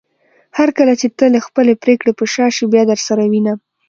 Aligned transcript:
هرکله 0.57 0.93
چې 1.01 1.07
ته 1.17 1.25
له 1.33 1.39
خپلې 1.47 1.73
پریکړې 1.83 2.11
په 2.19 2.25
شا 2.33 2.47
شې 2.55 2.63
بيا 2.73 2.83
درسره 2.91 3.21
وينم 3.31 3.59